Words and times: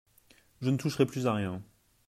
Je 0.63 0.71
ne 0.71 0.77
toucherai 0.77 1.05
plus 1.05 1.27
à 1.27 1.33
rien. 1.35 1.61